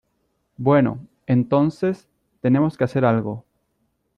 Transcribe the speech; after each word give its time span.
Bueno, 0.57 1.07
entonces, 1.27 2.09
tenemos 2.41 2.75
que 2.75 2.85
hacer 2.85 3.05
algo. 3.05 3.45